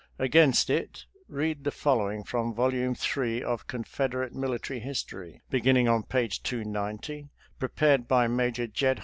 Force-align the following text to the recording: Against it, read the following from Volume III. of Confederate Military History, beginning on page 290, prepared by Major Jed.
Against 0.17 0.71
it, 0.71 1.05
read 1.27 1.63
the 1.63 1.69
following 1.69 2.23
from 2.23 2.55
Volume 2.55 2.95
III. 2.95 3.43
of 3.43 3.67
Confederate 3.67 4.33
Military 4.33 4.79
History, 4.79 5.43
beginning 5.51 5.87
on 5.87 6.01
page 6.01 6.41
290, 6.41 7.29
prepared 7.59 8.07
by 8.07 8.25
Major 8.27 8.65
Jed. 8.65 8.99